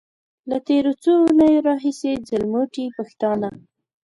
له 0.49 0.57
تېرو 0.67 0.91
څو 1.03 1.11
اونيو 1.23 1.65
راهيسې 1.69 2.11
ځلموټي 2.27 2.85
پښتانه. 2.97 3.49